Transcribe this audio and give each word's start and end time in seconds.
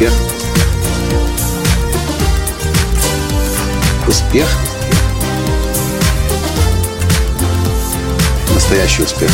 Успех. 0.00 0.12
Успех. 4.08 4.48
Настоящий 8.54 9.02
успех. 9.02 9.30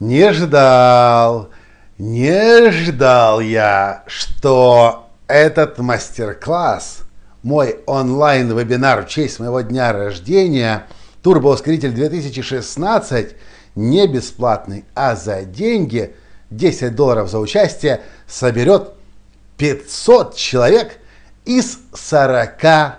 Не 0.00 0.32
ждал, 0.32 1.50
не 1.98 2.72
ждал 2.72 3.40
я, 3.40 4.02
что 4.08 5.08
этот 5.28 5.78
мастер-класс, 5.78 7.02
мой 7.44 7.76
онлайн-вебинар 7.86 9.06
в 9.06 9.08
честь 9.08 9.38
моего 9.38 9.60
дня 9.60 9.92
рождения, 9.92 10.86
Турбоускоритель 11.22 11.92
2016, 11.92 13.36
не 13.76 14.08
бесплатный, 14.08 14.84
а 14.96 15.14
за 15.14 15.44
деньги, 15.44 16.16
10 16.56 16.94
долларов 16.94 17.30
за 17.30 17.38
участие, 17.38 18.00
соберет 18.26 18.92
500 19.56 20.36
человек 20.36 20.98
из 21.44 21.78
40 21.94 22.98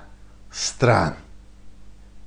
стран. 0.52 1.16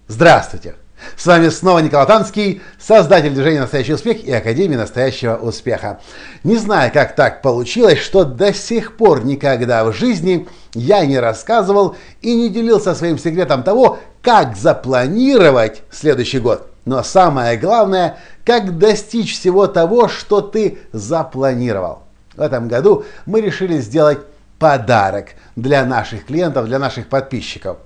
Здравствуйте! 0.08 0.74
С 1.16 1.26
вами 1.26 1.50
снова 1.50 1.80
Николай 1.80 2.06
Танский, 2.06 2.62
создатель 2.78 3.30
движения 3.30 3.60
«Настоящий 3.60 3.92
успех» 3.92 4.24
и 4.24 4.32
Академии 4.32 4.76
«Настоящего 4.76 5.36
успеха». 5.36 6.00
Не 6.42 6.56
знаю, 6.56 6.90
как 6.92 7.14
так 7.14 7.42
получилось, 7.42 7.98
что 7.98 8.24
до 8.24 8.52
сих 8.54 8.96
пор 8.96 9.24
никогда 9.24 9.84
в 9.84 9.92
жизни 9.92 10.48
я 10.74 11.04
не 11.04 11.18
рассказывал 11.18 11.96
и 12.22 12.34
не 12.34 12.48
делился 12.48 12.94
своим 12.94 13.18
секретом 13.18 13.62
того, 13.62 13.98
как 14.22 14.56
запланировать 14.56 15.82
следующий 15.90 16.38
год. 16.38 16.70
Но 16.86 17.02
самое 17.02 17.58
главное, 17.58 18.16
как 18.44 18.78
достичь 18.78 19.34
всего 19.34 19.66
того, 19.66 20.08
что 20.08 20.40
ты 20.40 20.78
запланировал. 20.92 22.04
В 22.34 22.40
этом 22.40 22.68
году 22.68 23.04
мы 23.26 23.40
решили 23.40 23.78
сделать 23.78 24.20
подарок 24.58 25.30
для 25.56 25.84
наших 25.84 26.24
клиентов, 26.24 26.66
для 26.66 26.78
наших 26.78 27.08
подписчиков. 27.08 27.78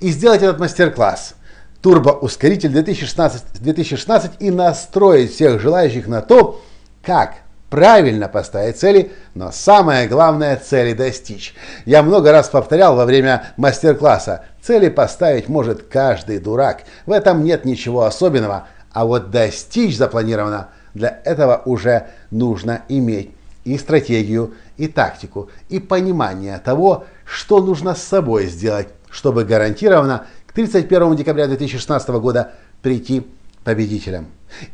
И 0.00 0.10
сделать 0.10 0.42
этот 0.42 0.58
мастер-класс– 0.58 1.34
турбоускоритель 1.82 2.70
2016, 2.70 3.62
2016 3.62 4.32
и 4.40 4.50
настроить 4.50 5.32
всех 5.32 5.60
желающих 5.60 6.06
на 6.06 6.20
то, 6.20 6.62
как 7.02 7.36
правильно 7.70 8.28
поставить 8.28 8.78
цели, 8.78 9.12
но 9.34 9.50
самое 9.52 10.08
главное 10.08 10.56
цели 10.56 10.92
достичь. 10.92 11.54
Я 11.86 12.02
много 12.02 12.32
раз 12.32 12.48
повторял 12.48 12.96
во 12.96 13.06
время 13.06 13.54
мастер-класса, 13.56 14.44
цели 14.60 14.88
поставить 14.88 15.48
может 15.48 15.84
каждый 15.84 16.38
дурак, 16.38 16.82
в 17.06 17.12
этом 17.12 17.44
нет 17.44 17.64
ничего 17.64 18.02
особенного, 18.02 18.66
а 18.92 19.06
вот 19.06 19.30
достичь 19.30 19.96
запланировано, 19.96 20.70
для 20.92 21.20
этого 21.24 21.62
уже 21.64 22.08
нужно 22.30 22.82
иметь 22.88 23.30
и 23.64 23.78
стратегию, 23.78 24.54
и 24.76 24.88
тактику, 24.88 25.50
и 25.68 25.78
понимание 25.78 26.58
того, 26.58 27.04
что 27.24 27.62
нужно 27.62 27.94
с 27.94 28.02
собой 28.02 28.46
сделать, 28.46 28.88
чтобы 29.10 29.44
гарантированно 29.44 30.26
к 30.46 30.52
31 30.52 31.14
декабря 31.16 31.46
2016 31.46 32.08
года 32.08 32.52
прийти 32.82 33.26
победителем. 33.62 34.26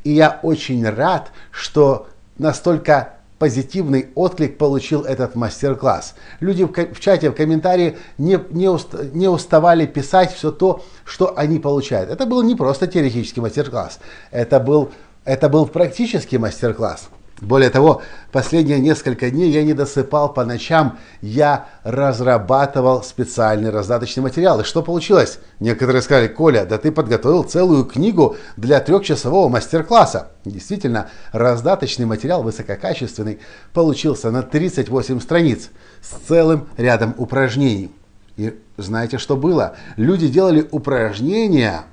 И 0.04 0.12
я 0.12 0.40
очень 0.42 0.88
рад, 0.88 1.32
что 1.50 2.06
настолько 2.38 3.14
позитивный 3.38 4.08
отклик 4.14 4.56
получил 4.56 5.02
этот 5.02 5.34
мастер-класс. 5.34 6.14
Люди 6.40 6.64
в, 6.64 7.00
чате, 7.00 7.30
в 7.30 7.34
комментарии 7.34 7.98
не, 8.18 8.38
не, 8.50 8.68
уст, 8.68 8.94
не 9.12 9.28
уставали 9.28 9.86
писать 9.86 10.32
все 10.32 10.50
то, 10.50 10.82
что 11.04 11.36
они 11.36 11.58
получают. 11.58 12.10
Это 12.10 12.26
был 12.26 12.42
не 12.42 12.54
просто 12.54 12.86
теоретический 12.86 13.42
мастер-класс, 13.42 13.98
это 14.30 14.58
был, 14.58 14.90
это 15.24 15.48
был 15.48 15.66
практический 15.66 16.38
мастер-класс. 16.38 17.08
Более 17.42 17.68
того, 17.68 18.00
последние 18.32 18.80
несколько 18.80 19.30
дней 19.30 19.50
я 19.50 19.62
не 19.62 19.74
досыпал 19.74 20.32
по 20.32 20.46
ночам, 20.46 20.98
я 21.20 21.66
разрабатывал 21.82 23.02
специальный 23.02 23.68
раздаточный 23.68 24.22
материал. 24.22 24.60
И 24.60 24.64
что 24.64 24.82
получилось? 24.82 25.38
Некоторые 25.60 26.00
сказали, 26.00 26.28
Коля, 26.28 26.64
да 26.64 26.78
ты 26.78 26.90
подготовил 26.90 27.42
целую 27.42 27.84
книгу 27.84 28.36
для 28.56 28.80
трехчасового 28.80 29.50
мастер-класса. 29.50 30.30
Действительно, 30.46 31.10
раздаточный 31.32 32.06
материал 32.06 32.42
высококачественный 32.42 33.38
получился 33.74 34.30
на 34.30 34.42
38 34.42 35.20
страниц 35.20 35.68
с 36.00 36.26
целым 36.26 36.68
рядом 36.78 37.14
упражнений. 37.18 37.92
И 38.38 38.58
знаете, 38.78 39.18
что 39.18 39.36
было? 39.36 39.76
Люди 39.96 40.28
делали 40.28 40.66
упражнения 40.70 41.84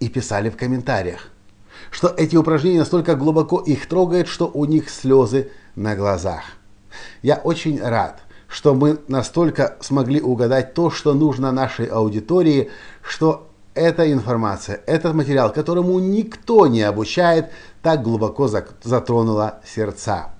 и 0.00 0.10
писали 0.10 0.50
в 0.50 0.56
комментариях 0.58 1.31
что 1.92 2.08
эти 2.16 2.34
упражнения 2.34 2.80
настолько 2.80 3.14
глубоко 3.14 3.60
их 3.60 3.86
трогают, 3.86 4.26
что 4.26 4.50
у 4.52 4.64
них 4.64 4.90
слезы 4.90 5.50
на 5.76 5.94
глазах. 5.94 6.42
Я 7.20 7.36
очень 7.36 7.80
рад, 7.80 8.20
что 8.48 8.74
мы 8.74 8.98
настолько 9.08 9.76
смогли 9.80 10.20
угадать 10.20 10.74
то, 10.74 10.90
что 10.90 11.12
нужно 11.12 11.52
нашей 11.52 11.86
аудитории, 11.86 12.70
что 13.02 13.48
эта 13.74 14.10
информация, 14.10 14.80
этот 14.86 15.14
материал, 15.14 15.52
которому 15.52 15.98
никто 15.98 16.66
не 16.66 16.82
обучает, 16.82 17.50
так 17.82 18.02
глубоко 18.02 18.48
затронула 18.82 19.60
сердца. 19.64 20.32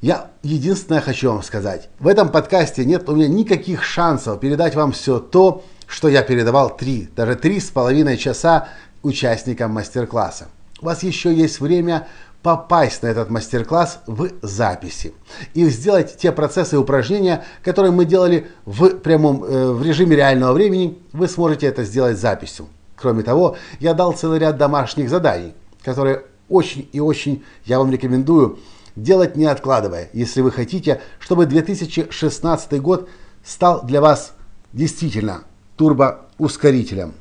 Я 0.00 0.30
единственное 0.42 1.00
хочу 1.00 1.32
вам 1.32 1.42
сказать. 1.42 1.88
В 1.98 2.06
этом 2.06 2.28
подкасте 2.28 2.84
нет 2.84 3.08
у 3.08 3.16
меня 3.16 3.26
никаких 3.26 3.82
шансов 3.82 4.38
передать 4.38 4.74
вам 4.76 4.92
все 4.92 5.18
то, 5.18 5.64
что 5.86 6.08
я 6.08 6.22
передавал 6.22 6.76
три, 6.76 7.08
даже 7.16 7.34
три 7.34 7.58
с 7.58 7.70
половиной 7.70 8.16
часа 8.16 8.68
участникам 9.04 9.72
мастер-класса. 9.72 10.48
У 10.80 10.86
вас 10.86 11.02
еще 11.02 11.32
есть 11.32 11.60
время 11.60 12.08
попасть 12.42 13.02
на 13.02 13.06
этот 13.06 13.30
мастер-класс 13.30 14.00
в 14.06 14.30
записи 14.42 15.14
и 15.54 15.64
сделать 15.70 16.16
те 16.18 16.30
процессы 16.30 16.76
и 16.76 16.78
упражнения, 16.78 17.44
которые 17.62 17.92
мы 17.92 18.04
делали 18.04 18.48
в 18.66 18.90
прямом 18.96 19.44
э, 19.44 19.72
в 19.72 19.82
режиме 19.82 20.16
реального 20.16 20.52
времени, 20.52 20.98
вы 21.12 21.28
сможете 21.28 21.66
это 21.66 21.84
сделать 21.84 22.18
записью. 22.18 22.68
Кроме 22.96 23.22
того, 23.22 23.56
я 23.80 23.94
дал 23.94 24.12
целый 24.12 24.38
ряд 24.38 24.58
домашних 24.58 25.08
заданий, 25.08 25.54
которые 25.82 26.24
очень 26.48 26.88
и 26.92 27.00
очень 27.00 27.44
я 27.64 27.78
вам 27.78 27.90
рекомендую 27.90 28.58
делать 28.96 29.36
не 29.36 29.46
откладывая, 29.46 30.10
если 30.12 30.40
вы 30.40 30.50
хотите, 30.50 31.00
чтобы 31.18 31.46
2016 31.46 32.80
год 32.80 33.08
стал 33.42 33.82
для 33.84 34.00
вас 34.00 34.32
действительно 34.72 35.44
турбоускорителем. 35.76 37.14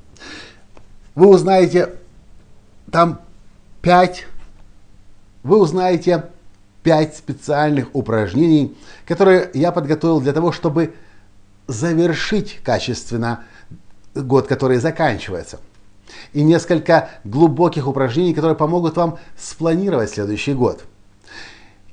Вы 1.16 1.28
узнаете 1.28 1.94
там 2.91 3.22
5, 3.81 4.25
вы 5.44 5.59
узнаете 5.59 6.29
5 6.84 7.16
специальных 7.16 7.94
упражнений, 7.94 8.75
которые 9.06 9.50
я 9.53 9.72
подготовил 9.72 10.22
для 10.22 10.34
того, 10.34 10.51
чтобы 10.51 10.94
завершить 11.68 12.59
качественно 12.63 13.44
год, 14.16 14.47
который 14.47 14.78
заканчивается. 14.78 15.59
И 16.34 16.44
несколько 16.44 17.09
глубоких 17.24 17.88
упражнений, 17.88 18.34
которые 18.34 18.56
помогут 18.56 18.97
вам 18.97 19.18
спланировать 19.38 20.12
следующий 20.12 20.53
год. 20.53 20.84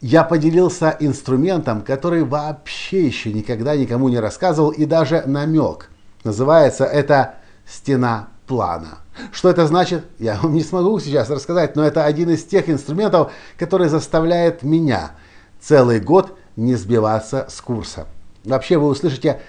Я 0.01 0.25
поделился 0.25 0.97
инструментом, 0.99 1.83
который 1.83 2.25
вообще 2.25 3.07
еще 3.07 3.33
никогда 3.33 3.77
никому 3.77 4.09
не 4.09 4.19
рассказывал 4.19 4.71
и 4.71 4.87
даже 4.87 5.23
намек. 5.27 5.91
Называется 6.25 6.85
это 6.85 7.35
«Стена 7.67 8.29
плана». 8.51 8.99
Что 9.31 9.49
это 9.49 9.65
значит, 9.69 10.05
я 10.19 10.35
вам 10.35 10.55
не 10.55 10.65
смогу 10.65 10.99
сейчас 10.99 11.31
рассказать, 11.31 11.77
но 11.77 11.87
это 11.87 12.05
один 12.05 12.31
из 12.31 12.45
тех 12.45 12.69
инструментов, 12.69 13.31
который 13.57 13.89
заставляет 13.89 14.65
меня 14.65 15.13
целый 15.61 16.01
год 16.01 16.37
не 16.57 16.75
сбиваться 16.75 17.47
с 17.49 17.61
курса. 17.61 18.09
Вообще 18.45 18.77
вы 18.77 18.89
услышите 18.89 19.41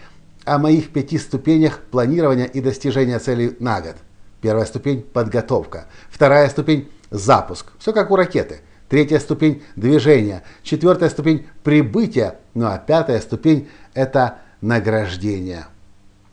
о 0.45 0.59
моих 0.59 0.93
пяти 0.93 1.17
ступенях 1.17 1.79
планирования 1.79 2.45
и 2.45 2.61
достижения 2.61 3.17
целей 3.17 3.55
на 3.59 3.81
год. 3.81 3.95
Первая 4.39 4.65
ступень– 4.65 5.01
подготовка. 5.13 5.85
Вторая 6.11 6.47
ступень– 6.49 6.91
запуск. 7.09 7.71
Все 7.79 7.93
как 7.93 8.11
у 8.11 8.15
ракеты. 8.15 8.61
Третья 8.87 9.17
ступень– 9.17 9.63
движение. 9.75 10.43
Четвертая 10.61 11.09
ступень– 11.09 11.47
прибытие. 11.63 12.35
Ну 12.53 12.67
а 12.67 12.77
пятая 12.77 13.19
ступень– 13.19 13.67
это 13.95 14.37
награждение. 14.61 15.65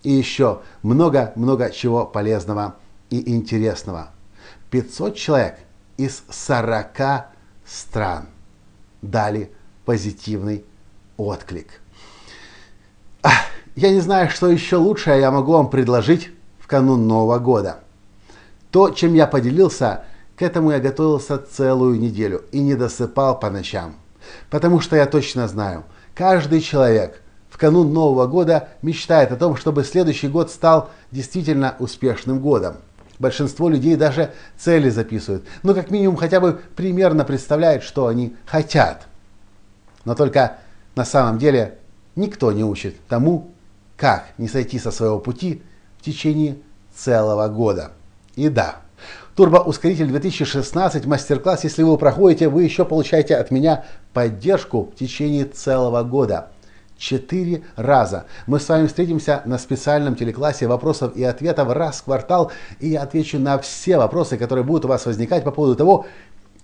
И 0.02 0.12
еще 0.12 0.60
много-много 0.82 1.70
чего 1.70 2.06
полезного 2.06 2.76
и 3.10 3.34
интересного. 3.34 4.10
500 4.70 5.16
человек 5.16 5.58
из 5.96 6.22
40 6.30 7.26
стран 7.66 8.28
дали 9.02 9.52
позитивный 9.84 10.64
отклик. 11.16 11.80
Я 13.74 13.92
не 13.92 14.00
знаю, 14.00 14.28
что 14.28 14.48
еще 14.48 14.76
лучшее 14.76 15.20
я 15.20 15.30
могу 15.30 15.52
вам 15.52 15.70
предложить 15.70 16.30
в 16.58 16.66
канун 16.66 17.06
Нового 17.06 17.38
года. 17.38 17.78
То, 18.70 18.90
чем 18.90 19.14
я 19.14 19.26
поделился, 19.26 20.04
к 20.36 20.42
этому 20.42 20.72
я 20.72 20.80
готовился 20.80 21.38
целую 21.38 21.98
неделю 21.98 22.44
и 22.52 22.60
не 22.60 22.74
досыпал 22.74 23.38
по 23.38 23.50
ночам. 23.50 23.94
Потому 24.50 24.80
что 24.80 24.96
я 24.96 25.06
точно 25.06 25.48
знаю, 25.48 25.84
каждый 26.14 26.60
человек 26.60 27.22
в 27.50 27.58
канун 27.58 27.92
Нового 27.92 28.26
года 28.26 28.68
мечтает 28.82 29.32
о 29.32 29.36
том, 29.36 29.56
чтобы 29.56 29.84
следующий 29.84 30.28
год 30.28 30.50
стал 30.50 30.90
действительно 31.10 31.74
успешным 31.78 32.40
годом. 32.40 32.76
Большинство 33.18 33.68
людей 33.68 33.96
даже 33.96 34.32
цели 34.56 34.90
записывают. 34.90 35.44
Ну, 35.62 35.74
как 35.74 35.90
минимум, 35.90 36.16
хотя 36.16 36.40
бы 36.40 36.60
примерно 36.76 37.24
представляют, 37.24 37.82
что 37.82 38.06
они 38.06 38.36
хотят. 38.46 39.06
Но 40.04 40.14
только 40.14 40.58
на 40.94 41.04
самом 41.04 41.38
деле 41.38 41.78
никто 42.14 42.52
не 42.52 42.64
учит 42.64 42.96
тому, 43.08 43.50
как 43.96 44.26
не 44.38 44.46
сойти 44.46 44.78
со 44.78 44.90
своего 44.90 45.18
пути 45.18 45.62
в 45.98 46.04
течение 46.04 46.58
целого 46.94 47.48
года. 47.48 47.90
И 48.36 48.48
да, 48.48 48.76
Турбоускоритель 49.34 50.06
2016 50.06 51.06
мастер-класс, 51.06 51.64
если 51.64 51.82
вы 51.82 51.98
проходите, 51.98 52.48
вы 52.48 52.62
еще 52.62 52.84
получаете 52.84 53.36
от 53.36 53.50
меня 53.50 53.84
поддержку 54.12 54.90
в 54.92 54.96
течение 54.96 55.44
целого 55.44 56.02
года. 56.02 56.50
Четыре 56.98 57.62
раза. 57.76 58.26
Мы 58.48 58.58
с 58.58 58.68
вами 58.68 58.88
встретимся 58.88 59.40
на 59.44 59.56
специальном 59.58 60.16
телеклассе 60.16 60.66
вопросов 60.66 61.16
и 61.16 61.22
ответов 61.22 61.70
раз 61.70 62.00
в 62.00 62.04
квартал, 62.04 62.50
и 62.80 62.88
я 62.88 63.02
отвечу 63.02 63.38
на 63.38 63.56
все 63.58 63.98
вопросы, 63.98 64.36
которые 64.36 64.64
будут 64.64 64.84
у 64.84 64.88
вас 64.88 65.06
возникать 65.06 65.44
по 65.44 65.52
поводу 65.52 65.76
того, 65.76 66.06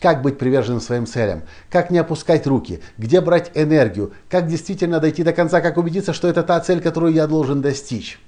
как 0.01 0.23
быть 0.23 0.37
приверженным 0.37 0.81
своим 0.81 1.07
целям, 1.07 1.45
как 1.71 1.91
не 1.91 1.99
опускать 1.99 2.49
руки, 2.49 2.81
где 2.99 3.21
брать 3.21 3.53
энергию, 3.55 4.13
как 4.29 4.49
действительно 4.49 4.99
дойти 4.99 5.23
до 5.23 5.33
конца, 5.33 5.61
как 5.61 5.77
убедиться, 5.77 6.13
что 6.13 6.27
это 6.27 6.43
та 6.43 6.59
цель, 6.59 6.81
которую 6.81 7.15
я 7.15 7.29
должен 7.29 7.63
достичь. 7.63 8.19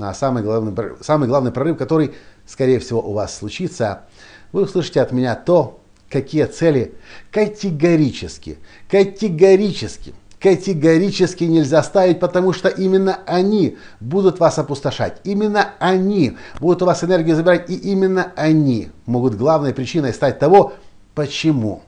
А 0.00 0.14
самый 0.14 0.42
главный, 0.42 0.74
самый 1.02 1.28
главный 1.28 1.52
прорыв, 1.52 1.76
который, 1.76 2.14
скорее 2.46 2.78
всего, 2.78 3.02
у 3.02 3.12
вас 3.12 3.36
случится, 3.36 4.04
вы 4.52 4.62
услышите 4.62 5.02
от 5.02 5.12
меня 5.12 5.34
то, 5.34 5.78
какие 6.08 6.46
цели 6.46 6.94
категорически, 7.30 8.56
категорически 8.88 10.14
категорически 10.40 11.44
нельзя 11.44 11.82
ставить, 11.82 12.18
потому 12.18 12.52
что 12.52 12.68
именно 12.68 13.20
они 13.26 13.76
будут 14.00 14.40
вас 14.40 14.58
опустошать. 14.58 15.20
Именно 15.22 15.74
они 15.78 16.38
будут 16.60 16.82
у 16.82 16.86
вас 16.86 17.04
энергию 17.04 17.36
забирать, 17.36 17.68
и 17.68 17.74
именно 17.74 18.32
они 18.36 18.90
могут 19.04 19.34
главной 19.34 19.74
причиной 19.74 20.14
стать 20.14 20.38
того, 20.38 20.72
почему 21.14 21.82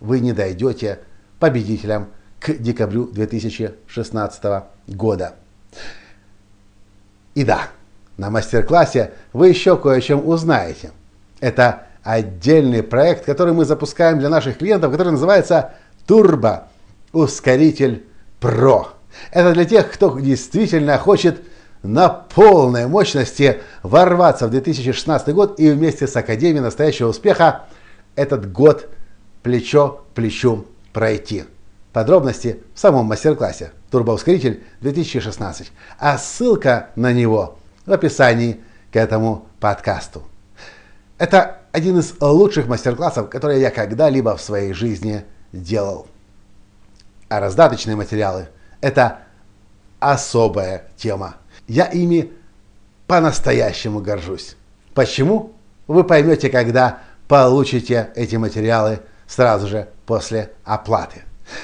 вы 0.00 0.18
не 0.18 0.32
дойдете 0.32 1.00
победителям 1.38 2.08
к 2.40 2.52
декабрю 2.54 3.06
2016 3.06 4.64
года. 4.88 5.34
И 7.34 7.44
да, 7.44 7.68
на 8.16 8.30
мастер-классе 8.30 9.12
вы 9.32 9.48
еще 9.48 9.76
кое 9.76 9.98
о 9.98 10.00
чем 10.00 10.26
узнаете. 10.26 10.90
Это 11.40 11.86
отдельный 12.02 12.82
проект, 12.82 13.24
который 13.24 13.54
мы 13.54 13.64
запускаем 13.64 14.18
для 14.18 14.28
наших 14.28 14.58
клиентов, 14.58 14.92
который 14.92 15.12
называется 15.12 15.72
Turbo 16.06 16.64
ускоритель 17.14 18.04
Pro. 18.40 18.88
Это 19.30 19.52
для 19.52 19.64
тех, 19.64 19.90
кто 19.90 20.18
действительно 20.18 20.98
хочет 20.98 21.42
на 21.82 22.08
полной 22.08 22.86
мощности 22.86 23.60
ворваться 23.82 24.48
в 24.48 24.50
2016 24.50 25.34
год 25.34 25.60
и 25.60 25.70
вместе 25.70 26.06
с 26.06 26.16
Академией 26.16 26.60
настоящего 26.60 27.08
успеха 27.08 27.62
этот 28.16 28.50
год 28.50 28.88
плечо 29.42 29.88
к 29.88 30.14
плечу 30.14 30.66
пройти. 30.92 31.44
Подробности 31.92 32.60
в 32.74 32.78
самом 32.80 33.06
мастер-классе 33.06 33.70
«Турбоускоритель 33.90 34.64
2016», 34.80 35.66
а 35.98 36.18
ссылка 36.18 36.90
на 36.96 37.12
него 37.12 37.58
в 37.86 37.92
описании 37.92 38.60
к 38.92 38.96
этому 38.96 39.46
подкасту. 39.60 40.22
Это 41.18 41.58
один 41.70 41.98
из 41.98 42.14
лучших 42.20 42.66
мастер-классов, 42.66 43.28
которые 43.28 43.60
я 43.60 43.70
когда-либо 43.70 44.36
в 44.36 44.42
своей 44.42 44.72
жизни 44.72 45.24
делал. 45.52 46.08
А 47.34 47.40
раздаточные 47.40 47.96
материалы– 47.96 48.46
это 48.80 49.18
особая 49.98 50.84
тема. 50.96 51.34
Я 51.66 51.86
ими 51.86 52.30
по-настоящему 53.08 53.98
горжусь. 53.98 54.54
Почему? 54.94 55.52
Вы 55.88 56.04
поймете, 56.04 56.48
когда 56.48 57.00
получите 57.26 58.12
эти 58.14 58.36
материалы 58.36 59.00
сразу 59.26 59.66
же 59.66 59.88
после 60.06 60.52
оплаты. 60.62 61.22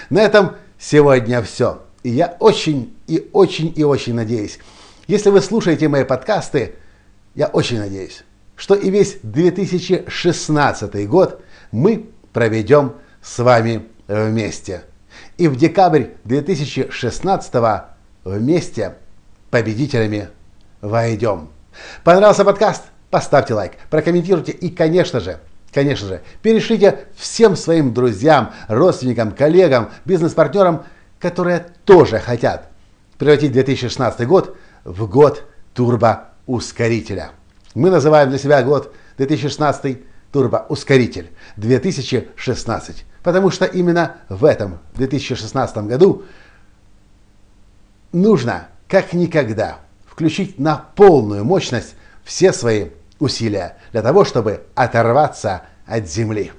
На 0.08 0.22
этом 0.22 0.56
сегодня 0.76 1.40
все. 1.40 1.82
И 2.02 2.10
я 2.10 2.36
очень 2.40 2.92
и 3.06 3.30
очень 3.32 3.72
и 3.76 3.84
очень 3.84 4.14
надеюсь, 4.14 4.58
если 5.06 5.30
вы 5.30 5.40
слушаете 5.40 5.86
мои 5.86 6.02
подкасты, 6.02 6.74
я 7.36 7.46
очень 7.46 7.78
надеюсь, 7.78 8.24
что 8.56 8.74
и 8.74 8.90
весь 8.90 9.18
2016 9.22 11.08
год 11.08 11.40
мы 11.70 12.10
проведем 12.32 12.94
с 13.22 13.38
вами 13.38 13.86
вместе 14.08 14.82
и 15.40 15.48
в 15.48 15.56
декабрь 15.56 16.08
2016 16.24 17.54
вместе 18.24 18.96
победителями 19.50 20.28
войдем. 20.82 21.48
Понравился 22.04 22.44
подкаст? 22.44 22.82
Поставьте 23.08 23.54
лайк, 23.54 23.72
прокомментируйте 23.88 24.52
и, 24.52 24.68
конечно 24.68 25.18
же, 25.18 25.38
конечно 25.72 26.06
же, 26.06 26.20
перешлите 26.42 27.06
всем 27.16 27.56
своим 27.56 27.94
друзьям, 27.94 28.52
родственникам, 28.68 29.32
коллегам, 29.32 29.88
бизнес-партнерам, 30.04 30.84
которые 31.18 31.68
тоже 31.86 32.18
хотят 32.18 32.68
превратить 33.16 33.52
2016 33.52 34.26
год 34.26 34.58
в 34.84 35.08
год 35.08 35.44
турбоускорителя. 35.72 37.30
Мы 37.74 37.88
называем 37.88 38.28
для 38.28 38.38
себя 38.38 38.62
год 38.62 38.94
2016 39.16 40.00
турбоускоритель 40.32 41.30
2016. 41.56 43.04
Потому 43.22 43.50
что 43.50 43.64
именно 43.64 44.16
в 44.28 44.44
этом 44.44 44.78
2016 44.94 45.76
году 45.78 46.24
нужно 48.12 48.68
как 48.88 49.12
никогда 49.12 49.78
включить 50.06 50.58
на 50.58 50.76
полную 50.76 51.44
мощность 51.44 51.94
все 52.24 52.52
свои 52.52 52.88
усилия 53.18 53.76
для 53.92 54.02
того, 54.02 54.24
чтобы 54.24 54.62
оторваться 54.74 55.62
от 55.86 56.08
земли. 56.08 56.52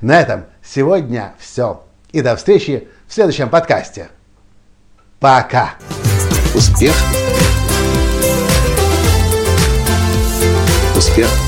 На 0.00 0.20
этом 0.20 0.46
сегодня 0.62 1.34
все. 1.38 1.84
И 2.12 2.20
до 2.20 2.36
встречи 2.36 2.88
в 3.06 3.12
следующем 3.12 3.48
подкасте. 3.48 4.08
Пока. 5.20 5.74
Успех. 6.54 6.94
Успех. 10.96 11.47